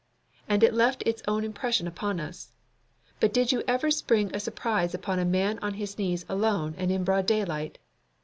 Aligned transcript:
And 0.49 0.63
it 0.63 0.73
left 0.73 1.03
its 1.05 1.21
own 1.27 1.43
impression 1.43 1.85
upon 1.85 2.19
us. 2.19 2.53
But 3.19 3.31
did 3.31 3.51
you 3.51 3.61
ever 3.67 3.91
spring 3.91 4.31
a 4.33 4.39
surprise 4.39 4.95
upon 4.95 5.19
a 5.19 5.25
man 5.25 5.59
on 5.61 5.75
his 5.75 5.95
knees 5.99 6.25
alone 6.27 6.73
and 6.79 6.91
in 6.91 7.03
broad 7.03 7.27
daylight? 7.27 7.77